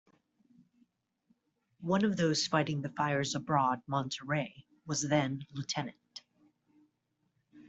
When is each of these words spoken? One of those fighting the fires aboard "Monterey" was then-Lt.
One 1.81 2.03
of 2.03 2.17
those 2.17 2.47
fighting 2.47 2.81
the 2.81 2.89
fires 2.89 3.35
aboard 3.35 3.81
"Monterey" 3.85 4.65
was 4.87 5.07
then-Lt. 5.07 6.21